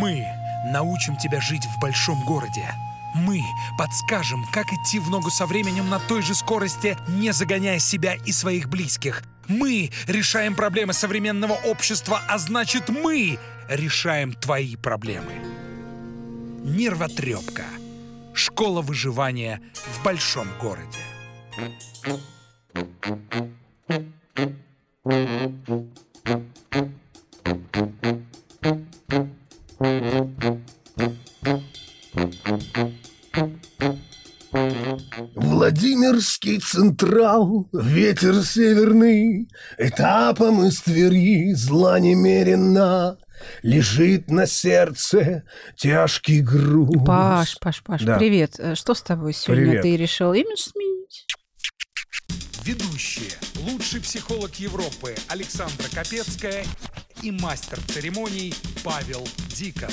[0.00, 0.26] Мы
[0.64, 2.72] научим тебя жить в большом городе.
[3.14, 3.42] Мы
[3.76, 8.32] подскажем, как идти в ногу со временем на той же скорости, не загоняя себя и
[8.32, 9.22] своих близких.
[9.46, 15.32] Мы решаем проблемы современного общества, а значит мы решаем твои проблемы.
[16.64, 17.64] Нервотрепка.
[18.32, 20.98] Школа выживания в большом городе.
[35.34, 43.18] Владимирский Централ, ветер северный, Этапом из Твери зла немерено,
[43.62, 45.44] Лежит на сердце
[45.76, 46.90] тяжкий груз.
[47.06, 48.18] Паш, Паш, Паш, Да.
[48.18, 48.56] привет.
[48.58, 49.64] Э, Что с тобой сегодня?
[49.66, 49.82] Привет.
[49.82, 51.26] Ты решил имидж сменить?
[52.64, 53.30] Ведущие.
[53.70, 56.64] Лучший психолог Европы Александра Капецкая
[57.22, 59.90] и мастер церемоний Павел Дикон.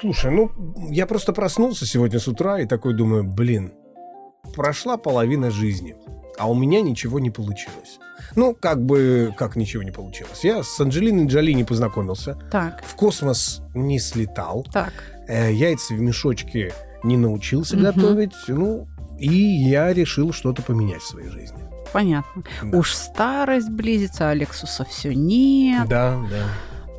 [0.00, 0.50] Слушай, ну,
[0.90, 3.72] я просто проснулся сегодня с утра и такой думаю, блин,
[4.54, 5.94] прошла половина жизни,
[6.38, 7.98] а у меня ничего не получилось.
[8.36, 10.42] Ну, как бы, как ничего не получилось.
[10.44, 14.92] Я с Анджелиной Джоли не познакомился, Так, в космос не слетал, так.
[15.28, 17.84] э, яйца в мешочке не научился Мгм.
[17.84, 18.86] готовить, ну,
[19.18, 21.58] и я решил что-то поменять в своей жизни.
[21.92, 22.42] Понятно.
[22.62, 22.78] Да.
[22.78, 25.88] Уж старость близится, а Лексуса все нет.
[25.88, 26.44] Да, да.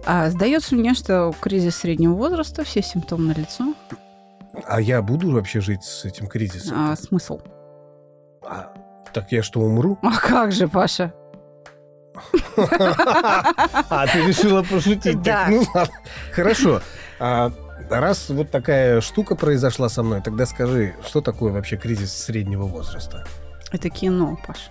[0.06, 3.73] А сдается мне, что кризис среднего возраста, все симптомы на лицо.
[4.66, 6.92] А я буду вообще жить с этим кризисом?
[6.92, 7.39] А смысл?
[8.44, 8.73] А,
[9.14, 9.97] так я что, умру?
[10.03, 11.14] А как же, Паша?
[12.58, 15.22] А, ты решила пошутить.
[15.22, 15.47] Да.
[15.50, 15.95] Ну ладно.
[16.34, 16.81] Хорошо.
[17.19, 17.52] А,
[17.92, 23.25] Раз вот такая штука произошла со мной, тогда скажи, что такое вообще кризис среднего возраста?
[23.73, 24.69] Это кино, Паш.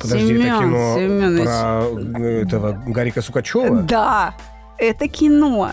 [0.00, 1.44] Подожди, это Семён кино Семёнович.
[1.44, 3.82] про э, этого Гарика Сукачева?
[3.82, 4.34] Да,
[4.78, 5.72] это кино.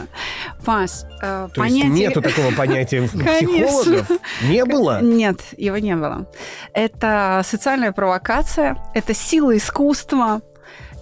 [0.66, 0.90] Паш,
[1.22, 4.12] э, То есть нету такого понятия у психологов?
[4.44, 5.02] Не было?
[5.02, 6.30] Нет, его не было.
[6.74, 10.42] Это социальная провокация, это сила искусства.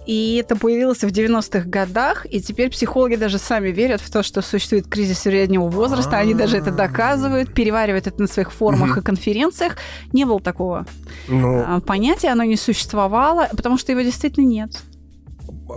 [0.06, 4.40] И это появилось в 90-х годах, и теперь психологи даже сами верят в то, что
[4.40, 6.16] существует кризис среднего возраста.
[6.18, 9.76] Они даже это доказывают, переваривают это на своих форумах и конференциях.
[10.12, 10.86] Не было такого
[11.28, 14.70] Ну, а, понятия, оно не существовало, потому что его действительно нет.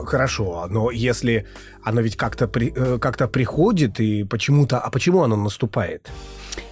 [0.05, 1.45] хорошо, но если
[1.83, 4.77] оно ведь как-то при- э, как-то приходит и почему-то...
[4.77, 6.09] А почему оно наступает?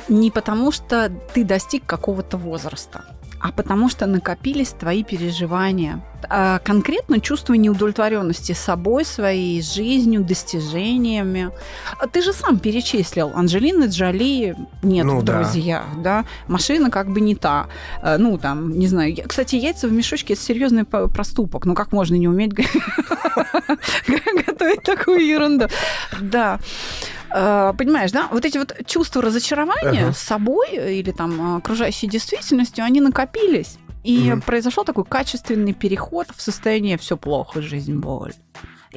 [0.09, 3.03] Не потому, что ты достиг какого-то возраста,
[3.39, 6.01] а потому что накопились твои переживания.
[6.29, 11.51] А конкретно чувство неудовлетворенности собой, своей жизнью, достижениями.
[11.99, 13.31] А Ты же сам перечислил.
[13.35, 15.43] Анджелины Джоли нет Ну в да.
[15.43, 16.25] друзьях, да.
[16.47, 17.67] Машина как бы не та.
[18.01, 19.15] Э, Ну, там, не знаю.
[19.27, 21.65] Кстати, яйца в мешочке– это серьезный по- проступок.
[21.65, 22.53] Ну, как можно не уметь
[24.47, 25.67] готовить такую ерунду?
[26.19, 26.59] Да.
[27.31, 28.27] Э, Понимаешь, да?
[28.31, 30.13] Вот эти вот чувства разочарования Ага.
[30.13, 30.67] с собой
[30.99, 33.77] или там э, окружающей действительностью, они накопились.
[34.03, 34.41] И Мгм.
[34.41, 38.33] произошел такой качественный переход в состояние все плохо, жизнь боль.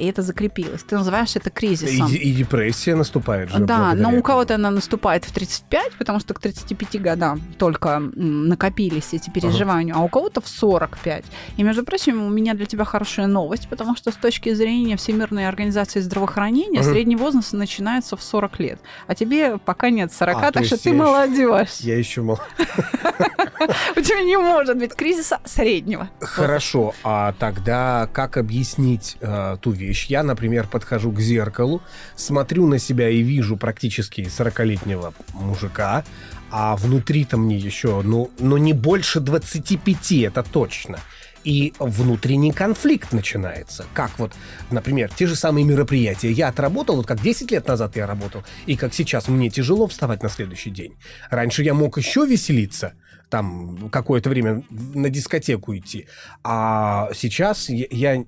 [0.01, 0.81] И это закрепилось.
[0.83, 2.07] Ты называешь это И, кризисом.
[2.11, 3.59] и депрессия наступает же.
[3.59, 9.13] Да, но у кого-то она наступает в 35, потому что к 35 годам только накопились
[9.13, 11.23] эти переживания, а у кого-то в 45.
[11.57, 15.47] И, между прочим, у меня для тебя хорошая новость, потому что с точки зрения Всемирной
[15.47, 16.89] организации здравоохранения Ага.
[16.89, 18.79] средний возраст начинается в 40 лет.
[19.05, 21.69] А тебе пока нет 40, А, так что ты я ещё- молодежь.
[21.81, 22.39] Я еще мол...
[23.95, 26.09] У тебя не может быть кризиса среднего.
[26.19, 30.07] Хорошо, а тогда как объяснить э, ту вещь?
[30.07, 31.81] Я, например, подхожу к зеркалу,
[32.15, 36.03] смотрю на себя и вижу практически 40-летнего мужика,
[36.49, 40.99] а внутри-то мне еще, ну, ну, не больше 25, это точно.
[41.43, 43.85] И внутренний конфликт начинается.
[43.93, 44.33] Как вот,
[44.69, 46.31] например, те же самые мероприятия.
[46.31, 50.21] Я отработал, вот как 10 лет назад я работал, и как сейчас мне тяжело вставать
[50.21, 50.93] на следующий день.
[51.31, 52.93] Раньше я мог еще веселиться,
[53.31, 56.05] там какое-то время на дискотеку идти.
[56.43, 58.25] А сейчас я, я-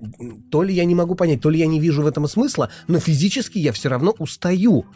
[0.50, 2.98] то ли я не могу понять, то ли я не вижу в этом смысла, но
[2.98, 4.86] физически я все равно устаю.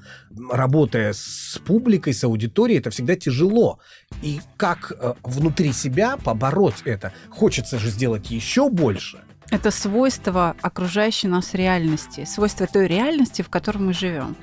[0.51, 3.79] Работая с публикой, с аудиторией, это всегда тяжело.
[4.23, 7.13] И как э, внутри себя побороть это?
[7.29, 9.19] Хочется же сделать еще больше.
[9.51, 14.37] Это свойство окружающей нас реальности, свойство той реальности, в которой мы живем.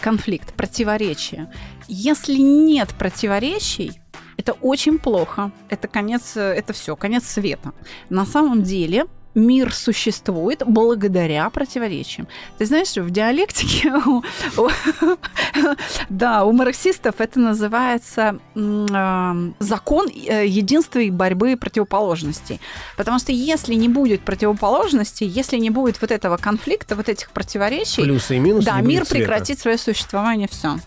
[0.00, 1.52] конфликт, противоречие.
[1.88, 4.00] Если нет противоречий,
[4.40, 5.50] это очень плохо.
[5.68, 7.72] Это конец, э, это все, конец света.
[8.08, 9.04] На самом деле
[9.34, 12.26] мир существует благодаря противоречиям.
[12.58, 13.92] Ты знаешь, в диалектике,
[16.08, 22.60] да, у марксистов это называется а, закон э, единства и борьбы противоположностей.
[22.96, 28.02] Потому что если не будет противоположностей, если не будет вот этого конфликта, вот этих противоречий,
[28.02, 30.78] Плюсы и минусы да, мир прекратит свое существование, все.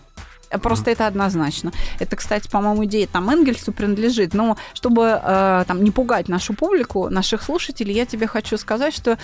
[0.58, 1.72] Просто это однозначно.
[1.98, 4.34] Это, кстати, по-моему, идея там Энгельсу принадлежит.
[4.34, 9.18] Но чтобы э, там не пугать нашу публику, наших слушателей, я тебе хочу сказать, что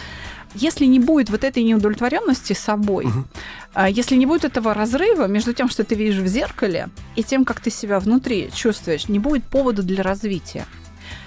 [0.54, 3.24] если не будет вот этой неудовлетворенности собой, угу.
[3.74, 7.44] э, если не будет этого разрыва между тем, что ты видишь в зеркале, и тем,
[7.44, 10.66] как ты себя внутри чувствуешь, не будет повода для развития.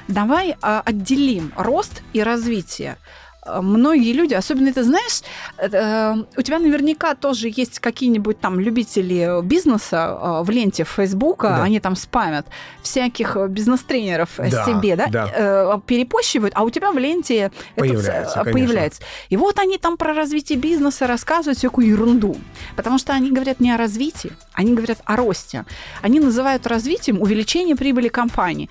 [0.07, 2.97] Давай э, отделим рост и развитие.
[3.45, 5.21] Э, многие люди, особенно это знаешь,
[5.57, 11.63] э, у тебя наверняка тоже есть какие-нибудь там любители бизнеса э, в ленте Фейсбука, да.
[11.63, 12.45] они там спамят
[12.81, 15.81] всяких бизнес-тренеров да, себе, да, да.
[15.85, 19.01] перепощивают, а у тебя в ленте появляется, это появляется.
[19.29, 22.35] И вот они там про развитие бизнеса рассказывают всякую ерунду,
[22.75, 25.65] потому что они говорят не о развитии, они говорят о росте.
[26.01, 28.69] Они называют развитием увеличение прибыли компании.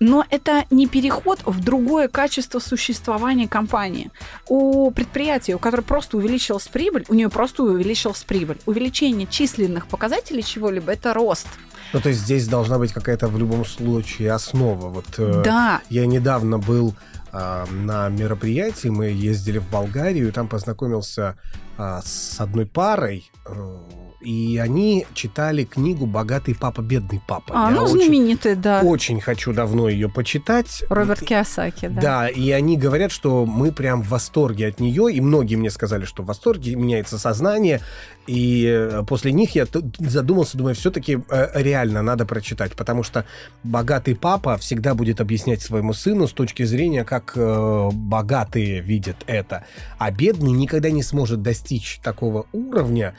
[0.00, 4.10] Но это не переход в другое качество существования компании.
[4.48, 8.58] У предприятия, у которого просто увеличилась прибыль, у нее просто увеличилась прибыль.
[8.66, 11.46] Увеличение численных показателей чего-либо– это рост.
[11.92, 14.88] Ну, то есть здесь должна быть какая-то в любом случае основа.
[14.88, 15.80] Вот э, да.
[15.88, 16.94] я недавно был
[17.32, 21.36] э, на мероприятии, мы ездили в Болгарию, и там познакомился
[21.78, 23.78] э, с одной парой, э,
[24.20, 27.52] и они читали книгу «Богатый папа, бедный папа».
[27.54, 28.80] А, Я ну, знаменитая, да.
[28.82, 30.84] Очень хочу давно ее почитать.
[30.88, 32.00] Роберт Киосаки, да.
[32.00, 36.04] Да, и они говорят, что мы прям в восторге от нее, и многие мне сказали,
[36.04, 37.80] что в восторге, меняется сознание,
[38.26, 39.66] и э, после них я
[39.98, 43.24] задумался, думаю, все-таки э, реально надо прочитать, потому что
[43.62, 49.64] богатый папа всегда будет объяснять своему сыну с точки зрения, как э, богатые видят это,
[49.98, 53.14] а бедный никогда не сможет достичь такого уровня,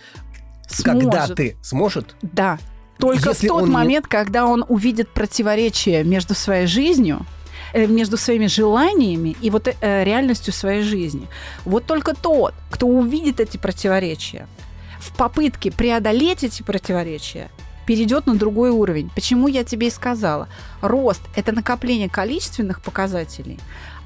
[0.69, 1.01] Сможет.
[1.01, 2.15] Когда ты сможет?
[2.21, 2.57] Да.
[2.97, 4.09] Только Если в тот момент, не...
[4.09, 7.25] когда он увидит противоречие между своей жизнью,
[7.73, 11.27] э, между своими желаниями и вот э, реальностью своей жизни.
[11.65, 14.47] Вот только тот, кто увидит эти противоречия,
[14.99, 17.49] в попытке преодолеть эти противоречия,
[17.85, 19.09] перейдет на другой уровень.
[19.15, 20.47] Почему я тебе и сказала?
[20.81, 23.59] Рост– это накопление количественных показателей,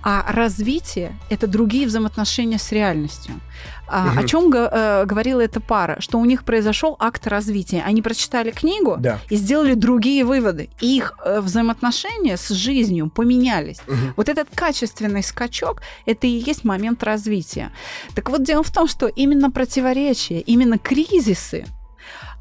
[0.04, 3.40] а развитие– это другие взаимоотношения с реальностью.
[3.88, 4.20] А, угу.
[4.20, 5.98] О чем э, говорила эта пара?
[6.00, 7.84] Что у них произошел акт развития.
[7.86, 9.20] Они прочитали книгу да.
[9.30, 10.70] и сделали другие выводы.
[10.82, 13.80] И их э, взаимоотношения с жизнью поменялись.
[13.88, 14.14] Угу.
[14.18, 17.72] Вот этот качественный скачок– это и есть момент развития.
[18.14, 21.66] Так вот, дело в том, что именно противоречия, именно кризисы,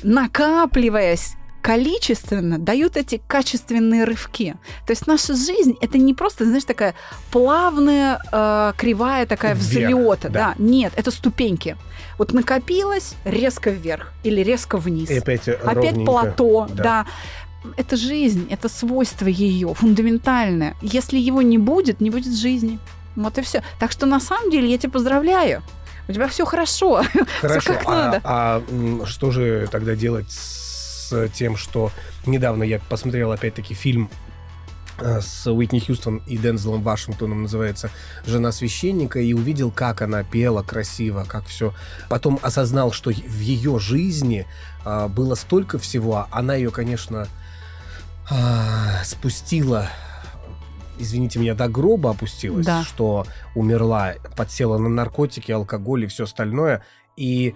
[0.03, 4.57] накапливаясь количественно дают эти качественные рывки.
[4.85, 6.95] То есть наша жизнь это не просто, знаешь, такая
[7.31, 10.29] плавная, э, кривая такая взлета.
[10.29, 10.29] Да.
[10.29, 10.55] да.
[10.59, 11.77] Нет, это ступеньки.
[12.19, 15.09] Вот накопилось резко вверх или резко вниз.
[15.09, 16.83] И опять опять плато, да.
[16.83, 17.07] да.
[17.77, 20.75] Это жизнь, это свойство ее фундаментальное.
[20.83, 22.81] Если его не будет, не будет жизни.
[23.15, 23.63] Вот и все.
[23.79, 25.63] Так что на самом деле я тебя поздравляю.
[26.09, 27.05] У тебя все хорошо.
[27.41, 27.61] Хорошо.
[27.61, 28.21] Все как а, надо.
[28.25, 28.63] А
[29.07, 30.72] что же тогда делать с
[31.33, 31.91] тем, что
[32.27, 34.11] недавно я посмотрел опять-таки фильм
[34.99, 37.91] э, с Уитни Хьюстон и Дензелом Вашингтоном называется
[38.27, 41.75] «Жена священника» и увидел, как она пела красиво, как все.
[42.09, 44.47] Потом осознал, что в ее жизни
[44.85, 46.27] а, было столько всего.
[46.31, 47.29] Она ее, конечно,
[48.31, 49.89] а, спустила
[50.99, 52.85] извините меня, до гроба опустилась, да.
[52.85, 56.85] что умерла, подсела на наркотики, алкоголь и все остальное.
[57.17, 57.55] И,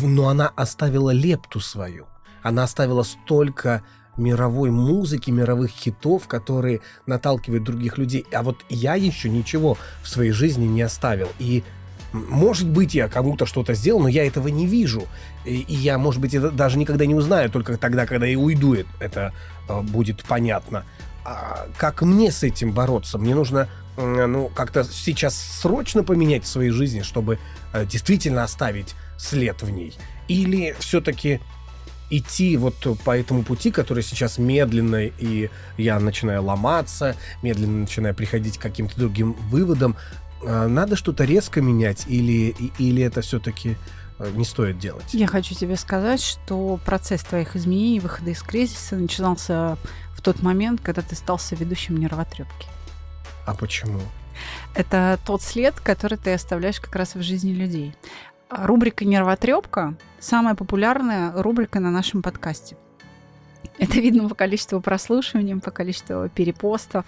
[0.00, 2.06] но она оставила лепту свою.
[2.42, 3.82] Она оставила столько
[4.16, 8.26] мировой музыки, мировых хитов, которые наталкивают других людей.
[8.32, 11.28] А вот я еще ничего в своей жизни не оставил.
[11.38, 11.64] И
[12.12, 15.06] может быть, я кому-то что-то сделал, но я этого не вижу.
[15.44, 18.76] И, и я, может быть, это даже никогда не узнаю, только тогда, когда я уйду,
[18.98, 19.32] это
[19.68, 20.84] э, будет понятно.
[21.24, 23.18] А как мне с этим бороться?
[23.18, 27.38] Мне нужно э, ну, как-то сейчас срочно поменять в своей жизни, чтобы
[27.72, 29.94] э, действительно оставить след в ней.
[30.26, 31.40] Или все-таки
[32.10, 32.74] идти вот
[33.04, 38.98] по этому пути, который сейчас медленно, и я начинаю ломаться, медленно начинаю приходить к каким-то
[38.98, 39.96] другим выводам,
[40.44, 43.76] а, надо что-то резко менять или, или это все-таки
[44.18, 45.04] э, не стоит делать?
[45.12, 49.76] Я хочу тебе сказать, что процесс твоих изменений, выхода из кризиса начинался
[50.14, 52.66] в тот момент, когда ты стал ведущим нервотрепки.
[53.46, 54.00] А почему?
[54.74, 57.94] Это тот след, который ты оставляешь как раз в жизни людей.
[58.50, 62.76] Рубрика «Нервотрепка»– самая популярная рубрика на нашем подкасте.
[63.78, 67.04] Это видно по количеству прослушиваний, по количеству перепостов.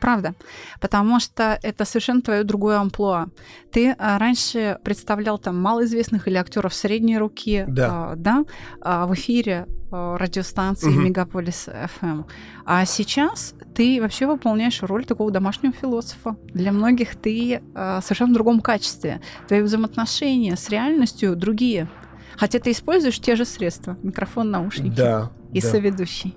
[0.00, 0.34] Правда.
[0.80, 3.28] Потому что это совершенно твое другое амплуа.
[3.70, 7.88] Ты а, раньше представлял там малоизвестных или актеров средней руки Да.
[7.90, 8.44] а, да,
[8.80, 11.04] а, в эфире радиостанции Мгм.
[11.04, 12.24] Мегаполис FM.
[12.64, 16.36] А сейчас ты вообще выполняешь роль такого домашнего философа.
[16.52, 19.20] Для многих ты а, совершенно в другом качестве.
[19.46, 21.88] Твои взаимоотношения с реальностью другие.
[22.36, 23.96] Хотя ты используешь те же средства.
[24.02, 25.30] Микрофон, наушники Да.
[25.56, 25.68] И да.
[25.68, 26.36] соведущий.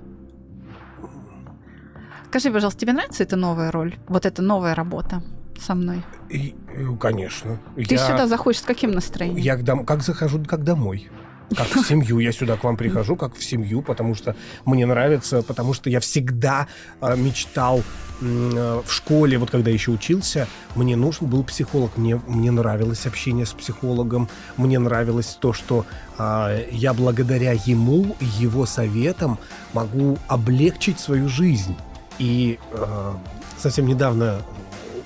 [2.29, 3.95] Скажи, пожалуйста, тебе нравится эта новая роль?
[4.07, 5.21] Вот эта новая работа
[5.59, 6.03] со мной?
[6.29, 7.59] И, э, конечно.
[7.75, 9.37] Ты Я- сюда заходишь с каким настроением?
[9.41, 11.09] Я как захожу, как домой.
[11.55, 12.19] Как в семью.
[12.19, 15.99] Я сюда к вам прихожу, как в семью, потому что мне нравится, потому что я
[15.99, 16.67] всегда
[17.01, 17.83] э, мечтал
[18.21, 21.97] э, в школе, вот когда еще учился, мне нужен был психолог.
[21.97, 24.29] Мне, мне нравилось общение с психологом.
[24.57, 25.85] Мне нравилось то, что
[26.17, 29.39] а, я благодаря ему, его советам
[29.73, 31.75] могу облегчить свою жизнь.
[32.19, 33.13] И э,
[33.57, 34.41] совсем недавно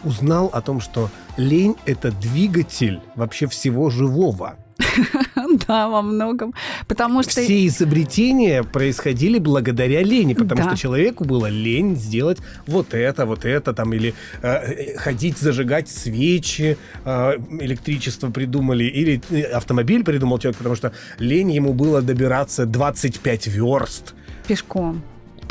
[0.03, 4.57] узнал о том, что лень— это двигатель вообще всего живого.
[5.67, 6.53] Да, во многом.
[6.87, 7.41] Потому что...
[7.41, 10.69] Все изобретения происходили благодаря лени, потому Да.
[10.69, 15.89] что человеку было лень сделать вот это, вот это, там, или э, э, ходить зажигать
[15.89, 22.65] свечи, э, электричество придумали, или э, автомобиль придумал человек, потому что лень ему было добираться
[22.65, 24.13] 25 верст
[24.47, 25.01] Пешком.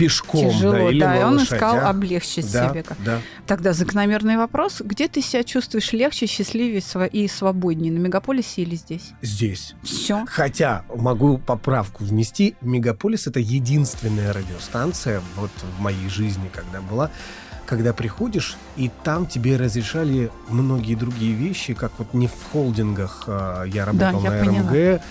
[0.03, 2.83] Пешком, Тяжело, да, или да, и он искал облегчить да, себе.
[2.83, 3.21] как- да.
[3.47, 4.81] Тогда закономерный вопрос.
[4.85, 6.83] Где ты себя чувствуешь легче, счастливее
[7.13, 7.93] и свободнее?
[7.93, 9.11] На мегаполисе или здесь?
[9.23, 9.75] Здесь.
[9.83, 10.25] Все.
[10.29, 12.57] Хотя могу поправку внести.
[12.61, 17.11] Мегаполис это единственная радиостанция вот в моей жизни, когда была,
[17.67, 23.65] когда приходишь, и там тебе разрешали многие другие вещи, как вот не в холдингах а,
[23.65, 24.71] я работал я на поняла.
[24.73, 25.03] РМГ,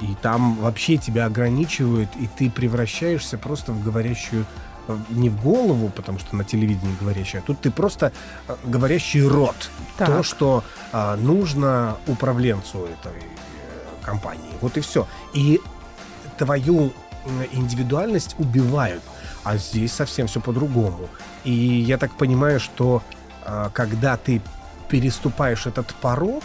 [0.00, 4.46] и там вообще тебя ограничивают, и ты превращаешься просто в говорящую
[4.88, 8.12] э, не в голову, потому что на телевидении говорящая, а тут ты просто
[8.48, 10.24] э, говорящий рот то, Так.
[10.24, 14.52] что а, нужно управленцу этой э, компании.
[14.60, 15.06] Вот и все.
[15.34, 15.60] И
[16.38, 16.92] твою
[17.52, 19.02] индивидуальность убивают.
[19.44, 21.08] А здесь совсем все по-другому.
[21.44, 23.02] И я так понимаю, что
[23.44, 24.40] а, когда ты
[24.88, 26.42] переступаешь этот порог,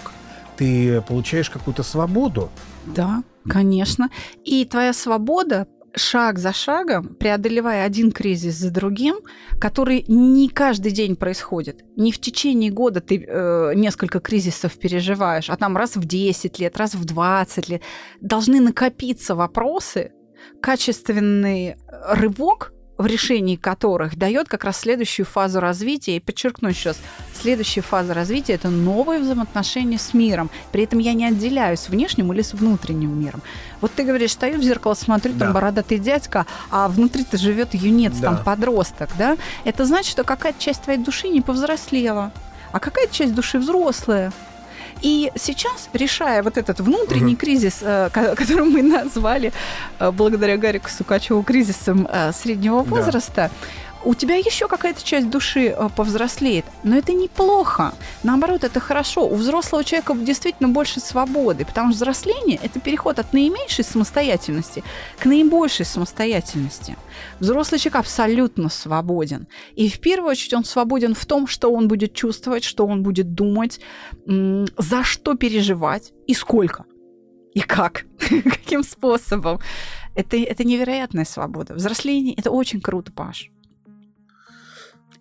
[0.58, 2.50] ты получаешь какую-то свободу.
[2.86, 4.10] Да, конечно.
[4.44, 9.18] И твоя свобода шаг за шагом, преодолевая один кризис за другим,
[9.60, 11.84] который не каждый день происходит.
[11.96, 16.78] Не в течение года ты э, несколько кризисов переживаешь, а там раз в 10 лет,
[16.78, 17.82] раз в 20 лет.
[18.22, 20.12] Должны накопиться вопросы,
[20.62, 21.78] качественный
[22.10, 26.16] рывок в решении которых дает как раз следующую фазу развития.
[26.18, 26.98] И подчеркну раз,
[27.39, 30.50] следующая фаза развития– это новые взаимоотношения с миром.
[30.72, 33.42] При этом я не отделяюсь с внешним или с внутренним миром.
[33.82, 35.54] Вот ты говоришь, стою в зеркало, смотрю, там Да.
[35.54, 38.34] бородатый дядька, а внутри-то живет юнец, Да.
[38.34, 39.38] там подросток, да?
[39.63, 42.32] Это значит, что какая-то часть твоей души не повзрослела,
[42.72, 44.32] а какая-то часть души взрослая.
[45.01, 47.38] И сейчас, решая вот этот внутренний Мгм.
[47.38, 49.51] кризис, э, ко- который мы назвали
[50.00, 53.51] э, благодаря Гарику Сукачеву кризисом э, среднего Да.
[54.08, 56.64] У тебя еще какая-то часть души э, повзрослеет.
[56.84, 57.94] Но это неплохо.
[58.24, 59.28] Наоборот, это хорошо.
[59.28, 64.84] У взрослого человека действительно больше свободы, потому что взросление– это переход от наименьшей самостоятельности
[65.20, 66.96] к наибольшей самостоятельности.
[67.42, 69.48] Взрослый человек абсолютно свободен.
[69.76, 73.34] И в первую очередь он свободен в том, что он будет чувствовать, что он будет
[73.34, 73.82] думать,
[74.26, 76.86] за что переживать и сколько.
[77.54, 78.06] И как?
[78.30, 79.60] Каким способом?
[80.16, 81.74] Это, это невероятная свобода.
[81.74, 83.52] Взросление– это очень круто, Паш.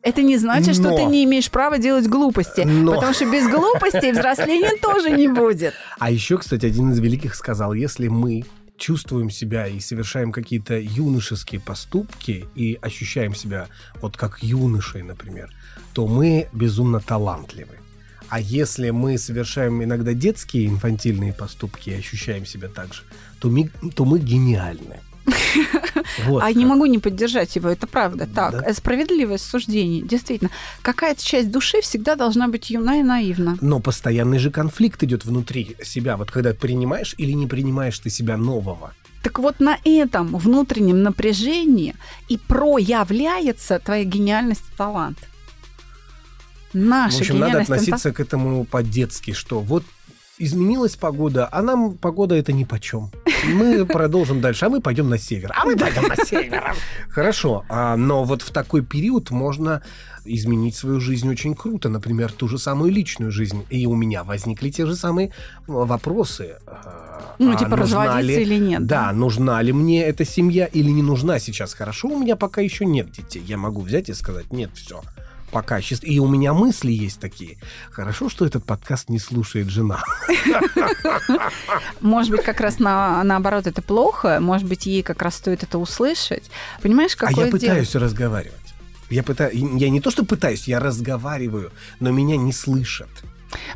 [0.06, 0.96] Это не значит, что Но.
[0.96, 2.60] ты не имеешь права делать глупости.
[2.60, 2.94] Но.
[2.94, 5.74] Потому что без глупостей взросления тоже не будет.
[5.98, 8.44] А еще, кстати, один из великих сказал, если мы
[8.78, 13.66] чувствуем себя и совершаем какие-то юношеские поступки и ощущаем себя
[14.00, 15.50] вот как юношей, например,
[15.92, 17.78] то мы безумно талантливы.
[18.28, 23.02] А если мы совершаем иногда детские инфантильные поступки и ощущаем себя так же,
[23.40, 25.00] то мы, то мы гениальны.
[26.26, 28.26] Вот а не могу не поддержать его, это правда.
[28.26, 28.64] Так, Да.
[28.66, 30.02] э, справедливое суждение.
[30.02, 30.50] Действительно,
[30.82, 33.56] какая-то часть души всегда должна быть юна и наивна.
[33.60, 36.16] Но постоянный же конфликт идет внутри себя.
[36.16, 38.92] Вот когда принимаешь или не принимаешь ты себя нового.
[39.22, 41.96] Так вот на этом внутреннем напряжении
[42.28, 45.18] и проявляется твоя гениальность и талант.
[46.72, 49.82] Наша В общем, надо относиться к этому по-детски, что вот
[50.38, 53.10] изменилась погода, а нам погода это ни почем.
[53.44, 55.52] Мы продолжим дальше, а мы пойдем на север.
[55.54, 56.74] А мы пойдем на север.
[57.08, 59.82] Хорошо, а, но вот в такой период можно
[60.24, 63.64] изменить свою жизнь очень круто, например, ту же самую личную жизнь.
[63.70, 65.32] И у меня возникли те же самые
[65.66, 66.56] вопросы.
[67.38, 68.86] Ну, а типа разводиться ли, или нет.
[68.86, 71.74] Да, да, нужна ли мне эта семья или не нужна сейчас.
[71.74, 73.42] Хорошо, у меня пока еще нет детей.
[73.46, 75.02] Я могу взять и сказать, нет, все
[75.50, 76.04] пока чист.
[76.04, 77.58] И у меня мысли есть такие.
[77.90, 80.02] Хорошо, что этот подкаст не слушает жена.
[82.00, 84.38] Может быть, как раз на, наоборот это плохо.
[84.40, 86.50] Может быть, ей как раз стоит это услышать.
[86.82, 88.54] Понимаешь, какое А я пытаюсь разговаривать.
[89.10, 93.08] Я, пытаюсь, я не то, что пытаюсь, я разговариваю, но меня не слышат.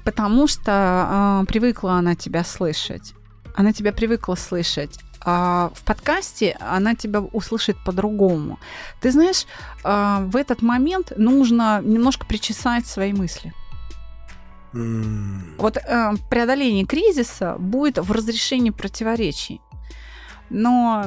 [0.03, 3.15] Потому что э, привыкла она тебя слышать.
[3.55, 8.59] Она тебя привыкла слышать а в подкасте она тебя услышит по-другому.
[9.00, 9.47] Ты знаешь,
[9.85, 13.53] а, в этот момент нужно немножко причесать свои мысли.
[14.73, 15.57] Mm.
[15.59, 19.61] Вот э, преодоление кризиса будет в разрешении противоречий.
[20.49, 21.05] Но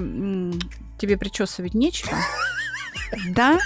[0.97, 2.15] тебе причесывать нечего.
[3.29, 3.59] Да?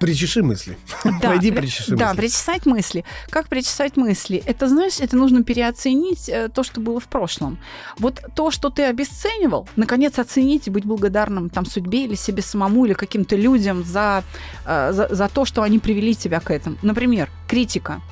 [0.00, 0.76] Причеши мысли.
[1.04, 2.04] Да, Пойди причеши да, мысли.
[2.04, 3.04] Да, причесать мысли.
[3.30, 4.42] Как причесать мысли?
[4.44, 7.58] Это, знаешь, это нужно переоценить э, то, что было в прошлом.
[7.98, 12.84] Вот то, что ты обесценивал, наконец оценить и быть благодарным там судьбе или себе самому,
[12.84, 14.24] или каким-то людям за,
[14.66, 16.76] э, за, за то, что они привели тебя к этому.
[16.82, 18.02] Например, критика.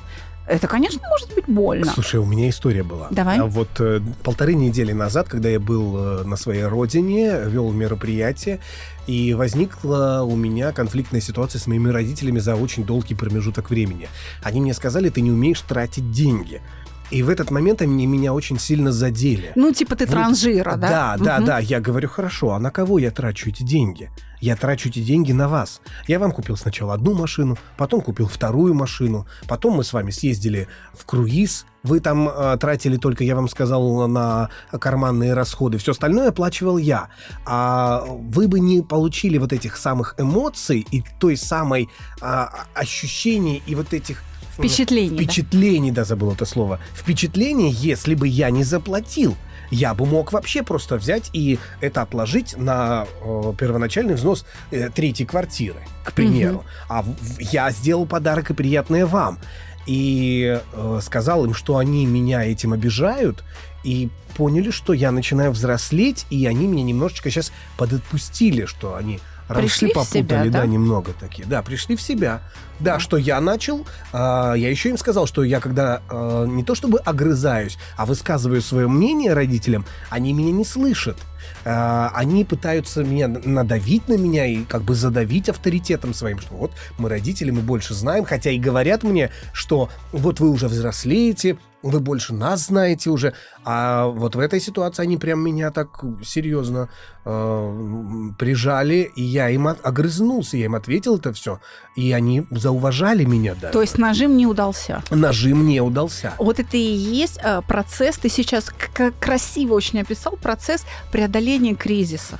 [0.47, 1.91] Это, конечно, может быть больно.
[1.93, 3.07] Слушай, у меня история была.
[3.11, 3.37] Давай.
[3.37, 8.59] А вот э, полторы недели назад, когда я был э, на своей родине, вел мероприятие,
[9.07, 14.07] и возникла у меня конфликтная ситуация с моими родителями за очень долгий промежуток времени.
[14.41, 16.61] Они мне сказали, ты не умеешь тратить деньги.
[17.09, 19.51] И в этот момент они меня очень сильно задели.
[19.55, 20.89] Ну, типа ты вот, транжира, да?
[20.89, 21.25] Да, угу.
[21.25, 21.59] да, да.
[21.59, 24.11] Я говорю, хорошо, а на кого я трачу эти деньги?
[24.39, 25.81] Я трачу эти деньги на вас.
[26.07, 30.67] Я вам купил сначала одну машину, потом купил вторую машину, потом мы с вами съездили
[30.93, 31.65] в круиз.
[31.81, 34.49] Вы там э, тратили только, я вам сказал, на
[34.79, 35.77] карманные расходы.
[35.77, 37.07] Все остальное оплачивал я.
[37.45, 41.89] А вы бы не получили вот этих самых эмоций и той самой
[42.21, 42.45] э,
[42.75, 44.21] ощущений и вот этих
[44.57, 45.15] Впечатлений.
[45.15, 46.01] Впечатлений, да?
[46.01, 46.79] да, забыл это слово.
[46.95, 49.35] Впечатление, если бы я не заплатил.
[49.69, 55.25] Я бы мог вообще просто взять и это отложить на э, первоначальный взнос э, третьей
[55.25, 56.57] квартиры, к примеру.
[56.57, 56.65] Угу.
[56.87, 59.39] А в, я сделал подарок и приятное вам.
[59.85, 63.43] И э, сказал им, что они меня этим обижают,
[63.83, 69.89] и поняли, что я начинаю взрослеть, и они меня немножечко сейчас подотпустили, что они пришли
[69.89, 70.61] попутали, себя, да?
[70.61, 71.47] да, немного такие.
[71.47, 72.41] Да, пришли в себя.
[72.79, 72.99] Да, да.
[72.99, 76.99] что я начал, э, я еще им сказал, что я когда э, не то чтобы
[76.99, 81.17] огрызаюсь, а высказываю свое мнение родителям, они меня не слышат.
[81.65, 86.71] Э, они пытаются меня надавить на меня и как бы задавить авторитетом своим, что вот
[86.97, 91.99] мы родители, мы больше знаем, хотя и говорят мне, что вот вы уже взрослеете, вы
[91.99, 93.33] больше нас знаете уже.
[93.63, 96.89] А вот в этой ситуации они прям меня так серьезно
[97.25, 101.59] э, прижали, и я им от, огрызнулся, я им ответил это все,
[101.95, 103.73] и они зауважали меня даже.
[103.73, 105.03] То есть нажим не удался?
[105.09, 106.33] Нажим не удался.
[106.39, 108.71] Вот это и есть э, процесс, ты сейчас
[109.19, 111.26] красиво очень описал процесс преодоления
[111.75, 112.39] кризисов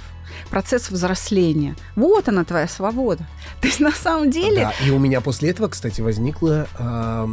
[0.50, 1.76] процесс взросления.
[1.95, 3.26] Вот она твоя свобода.
[3.62, 4.62] То есть на самом деле...
[4.62, 7.28] Да, и у меня после этого, кстати, возникла э,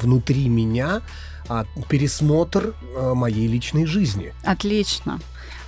[0.00, 1.02] внутри меня
[1.48, 4.32] а, пересмотр а, моей личной жизни.
[4.44, 5.18] Отлично.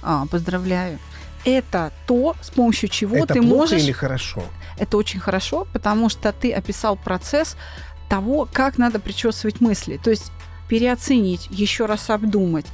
[0.02, 0.98] А, поздравляю.
[1.44, 3.82] Это то, с помощью чего Это ты плохо можешь...
[3.82, 4.44] или хорошо?
[4.78, 7.56] Это очень хорошо, потому что ты описал процесс
[8.08, 9.98] того, как надо причесывать мысли.
[10.02, 10.30] То есть
[10.68, 12.66] переоценить, еще раз обдумать.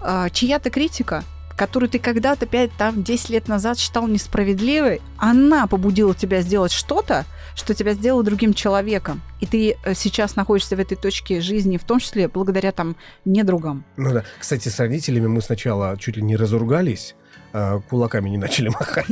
[0.00, 1.24] А, чья-то критика
[1.60, 7.26] которую ты когда-то 5, там, 10 лет назад считал несправедливой, она побудила тебя сделать что-то,
[7.54, 9.20] что тебя сделало другим человеком.
[9.40, 13.84] И ты э, сейчас находишься в этой точке жизни, в том числе благодаря там недругам.
[13.98, 14.24] Ну да.
[14.38, 17.14] Кстати, с родителями мы сначала чуть ли не разругались,
[17.88, 19.06] кулаками не начали махать.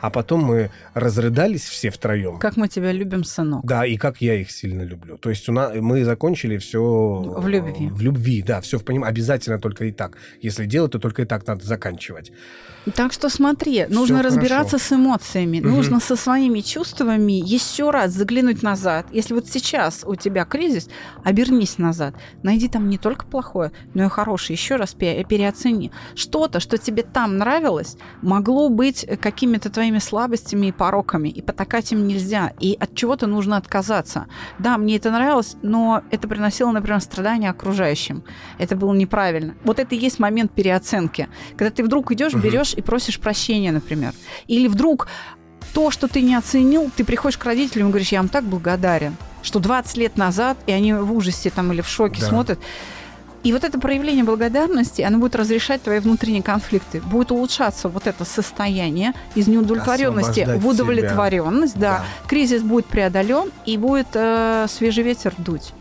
[0.00, 2.38] А потом мы разрыдались все втроем.
[2.38, 3.64] Как мы тебя любим, сынок.
[3.64, 5.18] Да, и как я их сильно люблю.
[5.18, 6.80] То есть у нас, мы закончили все...
[6.80, 7.88] В любви.
[7.88, 9.10] В любви, да, все в понимании.
[9.10, 10.16] Обязательно только и так.
[10.40, 12.32] Если делать, то только и так надо заканчивать.
[12.94, 14.36] Так что смотри, Всё нужно хорошо.
[14.36, 15.68] разбираться с эмоциями, угу.
[15.68, 19.06] нужно со своими чувствами еще раз заглянуть назад.
[19.10, 20.88] Если вот сейчас у тебя кризис,
[21.24, 25.90] обернись назад, найди там не только плохое, но и хорошее, еще раз переоцени.
[26.14, 27.65] Что-то, что тебе там нравилось,
[28.22, 33.56] могло быть какими-то твоими слабостями и пороками, и потакать им нельзя, и от чего-то нужно
[33.56, 34.26] отказаться.
[34.58, 38.24] Да, мне это нравилось, но это приносило, например, страдания окружающим.
[38.58, 39.54] Это было неправильно.
[39.64, 44.12] Вот это и есть момент переоценки, когда ты вдруг идешь, берешь и просишь прощения, например.
[44.46, 45.08] Или вдруг
[45.72, 49.16] то, что ты не оценил, ты приходишь к родителям и говоришь, я вам так благодарен,
[49.42, 52.28] что 20 лет назад, и они в ужасе там или в шоке да.
[52.28, 52.58] смотрят,
[53.42, 57.00] И вот это проявление благодарности, оно будет разрешать твои внутренние конфликты.
[57.00, 61.78] Будет улучшаться вот это состояние из неудовлетворенности Освобождать в удовлетворенность.
[61.78, 61.98] Да.
[61.98, 62.04] Да.
[62.28, 65.72] Кризис будет преодолен и будет э, свежий ветер дуть.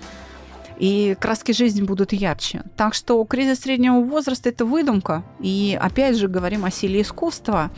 [0.77, 2.63] И краски жизни будут ярче.
[2.75, 5.23] Так что кризис среднего возраста– это выдумка.
[5.39, 7.71] И опять же говорим о силе искусства.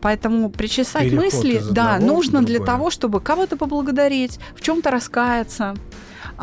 [0.00, 5.74] Поэтому причесать Переход мысли, да, нужно для того, чтобы кого-то поблагодарить, в чем-то раскаяться,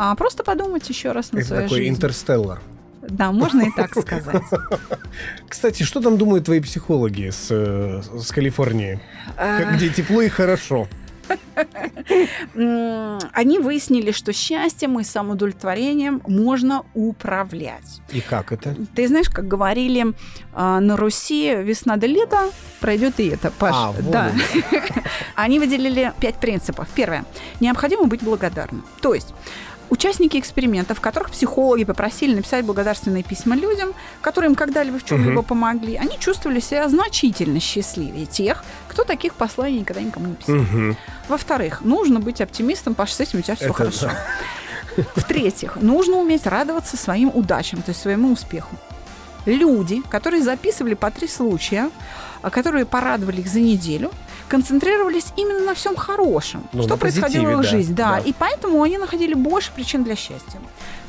[0.00, 1.94] а просто подумать еще раз над Это своей такой жизнью.
[1.96, 2.60] интерстеллар.
[3.02, 4.44] Да, можно и так сказать.
[5.48, 9.00] Кстати, что там думают твои психологи с, э, с Калифорнии?
[9.36, 10.86] Как- Где тепло и хорошо.
[12.54, 18.00] Они выяснили, что счастьем и самоудовлетворением можно управлять.
[18.12, 18.74] И как это?
[18.94, 20.14] Ты знаешь, как говорили
[20.54, 23.74] а, на Руси, весна до лета пройдет и это, Паш.
[23.74, 24.32] А, вот да.
[25.34, 26.88] Они выделили пять принципов.
[26.94, 27.24] Первое.
[27.60, 28.84] Необходимо быть благодарным.
[29.02, 29.34] То есть
[29.90, 35.44] Участники экспериментов, которых психологи попросили написать благодарственные письма людям, которые им когда-либо в чем-либо Мгм.
[35.44, 40.56] помогли, они чувствовали себя значительно счастливее тех, кто таких посланий никогда никому не писал.
[40.56, 40.96] Мгм.
[41.28, 44.10] Во-вторых, нужно быть оптимистом, Паша, с этим у тебя все Это хорошо.
[45.16, 48.76] В-третьих, нужно уметь радоваться своим удачам, то есть своему успеху.
[49.46, 51.90] Люди, которые записывали по три случая,
[52.42, 54.10] а, которые порадовали их за неделю,
[54.48, 57.94] концентрировались именно на всем хорошем, Ну, что происходило в их да, жизни.
[57.94, 58.18] Да, да.
[58.18, 60.60] и поэтому они находили больше причин для счастья.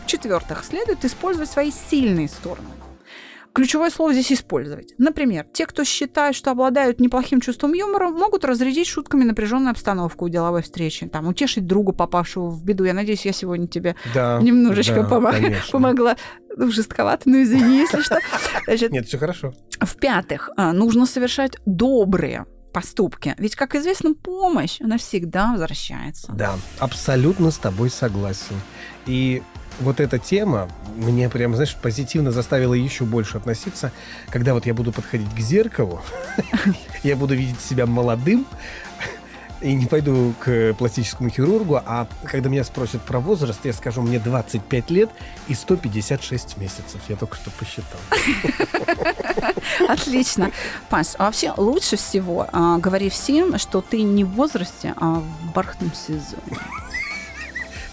[0.06, 2.68] В-четвертых, следует использовать свои сильные стороны.
[3.52, 4.94] Ключевое слово здесь использовать.
[5.00, 10.30] Например, те, кто считают, что обладают неплохим чувством юмора, могут разрядить шутками напряженную обстановку у
[10.30, 12.84] деловой встречи, там, утешить друга, попавшего в беду.
[12.84, 14.40] Я надеюсь, я сегодня тебе Да.
[14.42, 15.72] немножечко да, конечно.
[15.72, 16.16] помогла.
[16.56, 18.20] Ну, жестковато, но извини, если что.
[18.66, 19.54] Значит, Нет, все хорошо.
[19.82, 23.36] в-пятых, а, нужно совершать добрые поступки.
[23.38, 26.32] Ведь, как известно, помощь, она всегда возвращается.
[26.32, 28.56] Да, абсолютно с тобой согласен.
[29.06, 29.42] И
[29.80, 33.92] вот эта тема мне прям, знаешь, позитивно заставила еще больше относиться,
[34.30, 36.02] когда вот я буду подходить к зеркалу,
[37.04, 38.46] я буду видеть себя молодым,
[39.62, 44.20] и не пойду к пластическому хирургу, а когда меня спросят про возраст, я скажу, мне
[44.20, 45.10] 25 лет
[45.48, 47.02] и 156 месяцев.
[47.10, 48.00] Я только что посчитал.
[49.88, 50.52] Отлично.
[50.90, 55.54] Паш, а вообще лучше всего а, говори всем, что ты не в возрасте, а в
[55.54, 56.58] бархатном сезоне.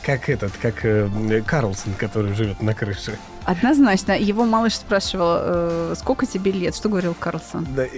[0.03, 3.19] Как этот, как э, Карлсон, который живет на крыше.
[3.45, 4.13] Однозначно.
[4.13, 6.77] Его малыш спрашивал, э, сколько тебе лет?
[6.77, 7.67] Что говорил Карлсон?
[7.75, 7.89] Да, э,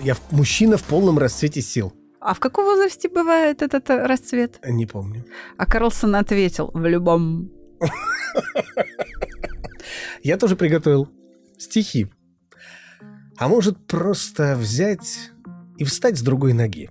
[0.00, 1.92] я мужчина в полном расцвете сил.
[2.20, 4.58] А в каком возрасте бывает этот э, расцвет?
[4.66, 5.24] Не помню.
[5.56, 7.50] А Карлсон ответил, в любом.
[10.22, 11.08] Я тоже приготовил
[11.58, 12.08] стихи.
[13.36, 15.30] А может просто взять
[15.76, 16.90] и встать с другой ноги.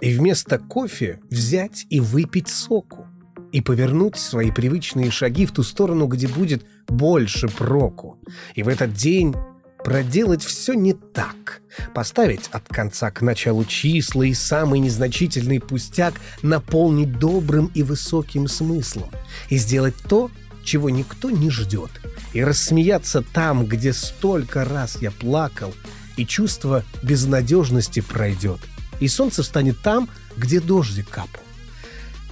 [0.00, 3.06] И вместо кофе взять и выпить соку.
[3.52, 8.18] И повернуть свои привычные шаги в ту сторону, где будет больше проку.
[8.56, 9.36] И в этот день
[9.84, 11.60] проделать все не так.
[11.94, 19.10] Поставить от конца к началу числа и самый незначительный пустяк наполнить добрым и высоким смыслом.
[19.50, 20.30] И сделать то,
[20.64, 21.90] чего никто не ждет.
[22.32, 25.74] И рассмеяться там, где столько раз я плакал,
[26.16, 28.60] и чувство безнадежности пройдет.
[29.00, 31.42] И солнце встанет там, где дождик капал.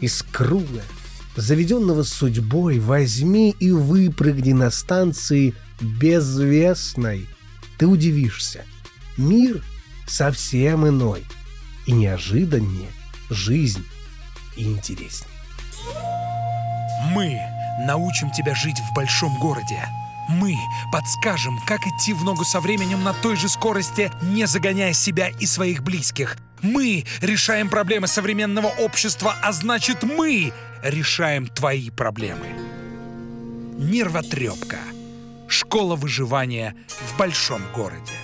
[0.01, 0.83] Из круга,
[1.37, 7.29] заведенного судьбой, возьми и выпрыгни на станции безвестной.
[7.83, 8.65] Ты удивишься.
[9.17, 9.61] Мир
[10.07, 11.25] совсем иной.
[11.85, 12.89] И неожиданнее
[13.29, 13.85] жизнь
[14.57, 15.29] и интереснее.
[17.11, 17.41] Мы
[17.85, 19.85] научим тебя жить в большом городе.
[20.29, 20.55] Мы
[20.93, 25.45] подскажем, как идти в ногу со временем на той же скорости, не загоняя себя и
[25.45, 26.37] своих близких.
[26.63, 30.53] Мы решаем проблемы современного общества, а значит мы
[30.85, 32.47] решаем твои проблемы.
[33.77, 34.79] Нервотрепка.
[35.53, 38.15] Школа выживания в большом городе.